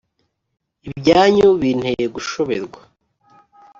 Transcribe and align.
ibyanyu 0.89 1.47
binteye 1.61 2.05
gushoberwa 2.15 2.79